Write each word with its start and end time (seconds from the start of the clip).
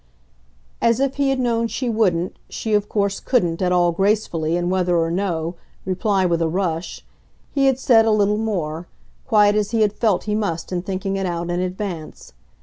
As 0.81 0.99
if 0.99 1.17
he 1.17 1.29
had 1.29 1.39
known 1.39 1.67
she 1.67 1.87
wouldn't, 1.87 2.35
she 2.49 2.73
of 2.73 2.89
course 2.89 3.19
couldn't, 3.19 3.61
at 3.61 3.71
all 3.71 3.91
gracefully, 3.91 4.57
and 4.57 4.71
whether 4.71 4.97
or 4.97 5.11
no, 5.11 5.53
reply 5.85 6.25
with 6.25 6.41
a 6.41 6.47
rush, 6.47 7.05
he 7.53 7.67
had 7.67 7.77
said 7.77 8.05
a 8.05 8.09
little 8.11 8.39
more 8.39 8.87
quite 9.27 9.53
as 9.55 9.69
he 9.69 9.81
had 9.81 9.93
felt 9.93 10.23
he 10.23 10.33
must 10.33 10.71
in 10.71 10.81
thinking 10.81 11.17
it 11.17 11.27
out 11.27 11.51
in 11.51 11.59
advance. 11.59 12.33